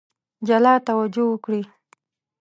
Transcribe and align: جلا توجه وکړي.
جلا 0.47 0.73
توجه 0.87 1.23
وکړي. 1.29 1.61